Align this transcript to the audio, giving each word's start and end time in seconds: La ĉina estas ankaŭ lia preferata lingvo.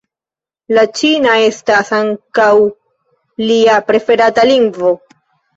La 0.77 0.85
ĉina 0.99 1.35
estas 1.49 1.93
ankaŭ 1.99 2.49
lia 3.51 3.77
preferata 3.93 4.51
lingvo. 4.55 4.97